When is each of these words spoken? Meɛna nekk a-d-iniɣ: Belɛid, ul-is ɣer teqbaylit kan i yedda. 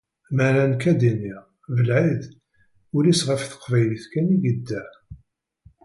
Meɛna 0.35 0.63
nekk 0.71 0.83
a-d-iniɣ: 0.91 1.43
Belɛid, 1.75 2.23
ul-is 2.95 3.21
ɣer 3.27 3.39
teqbaylit 3.41 4.05
kan 4.11 4.27
i 4.35 4.37
yedda. 4.43 4.83